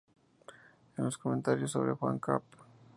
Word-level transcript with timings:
En 0.97 1.03
los 1.05 1.19
comentarios 1.19 1.69
sobre 1.69 1.91
Juan 1.93 2.17
cap. 2.17 2.41